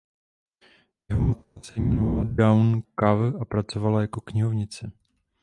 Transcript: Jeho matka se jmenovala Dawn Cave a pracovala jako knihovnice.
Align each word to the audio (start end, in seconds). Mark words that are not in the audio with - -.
Jeho 1.09 1.21
matka 1.27 1.61
se 1.63 1.73
jmenovala 1.79 2.23
Dawn 2.23 2.81
Cave 2.99 3.33
a 3.41 3.45
pracovala 3.45 4.01
jako 4.01 4.21
knihovnice. 4.21 4.91